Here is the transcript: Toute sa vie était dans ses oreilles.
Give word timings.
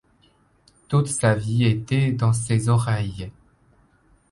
Toute 0.87 1.09
sa 1.09 1.35
vie 1.35 1.63
était 1.63 2.11
dans 2.11 2.33
ses 2.33 2.69
oreilles. 2.69 3.29